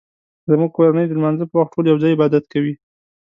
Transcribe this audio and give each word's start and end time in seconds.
زموږ 0.49 0.71
کورنۍ 0.77 1.05
د 1.07 1.11
لمانځه 1.17 1.45
په 1.49 1.55
وخت 1.59 1.71
ټول 1.75 1.85
یو 1.89 2.01
ځای 2.03 2.11
عبادت 2.15 2.43
کوي 2.53 2.73